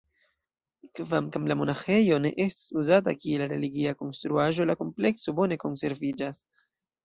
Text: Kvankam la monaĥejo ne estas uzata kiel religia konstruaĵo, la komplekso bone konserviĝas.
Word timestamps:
Kvankam 0.99 1.45
la 1.51 1.57
monaĥejo 1.59 2.17
ne 2.23 2.33
estas 2.47 2.73
uzata 2.83 3.15
kiel 3.19 3.45
religia 3.53 3.95
konstruaĵo, 4.03 4.69
la 4.73 4.81
komplekso 4.83 5.39
bone 5.43 5.63
konserviĝas. 5.67 6.45